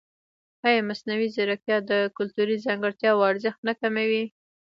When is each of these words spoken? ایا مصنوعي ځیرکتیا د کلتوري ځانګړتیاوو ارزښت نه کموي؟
ایا 0.67 0.81
مصنوعي 0.89 1.27
ځیرکتیا 1.35 1.77
د 1.89 1.91
کلتوري 2.17 2.55
ځانګړتیاوو 2.65 3.27
ارزښت 3.31 3.59
نه 3.67 3.73
کموي؟ 3.81 4.23